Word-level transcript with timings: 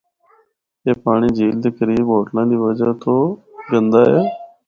اے 0.85 0.91
پانڑی 1.03 1.29
جھیل 1.37 1.55
دے 1.63 1.69
قریب 1.77 2.05
ہوٹلاں 2.13 2.45
دی 2.49 2.57
وجہ 2.63 2.91
تو 3.01 3.15
گندا 3.71 4.01
اے۔ 4.11 4.19